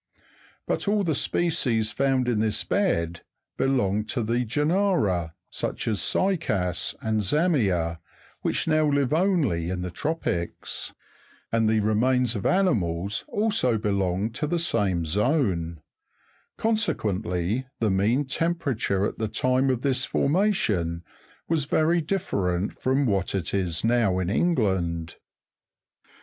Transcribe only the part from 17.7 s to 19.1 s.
the mean temperature